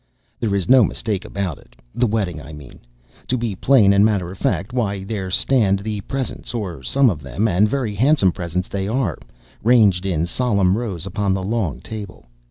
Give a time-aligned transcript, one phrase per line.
[0.39, 2.79] There is no mistake about it—the wedding, I mean.
[3.27, 7.21] To be plain and matter of fact, why there stand the presents, or some of
[7.21, 9.19] them, and very handsome presents they are,
[9.63, 12.25] ranged in solemn rows upon the long table.